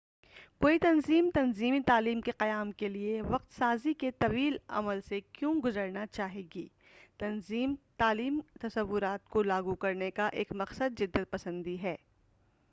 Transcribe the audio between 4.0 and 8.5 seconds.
کے طویل عمل سے کیوں گزرنا چاہے گی تنظیمی تعلیم